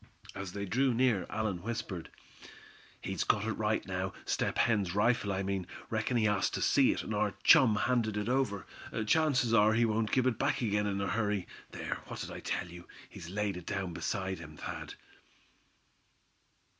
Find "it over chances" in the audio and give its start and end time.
8.17-9.53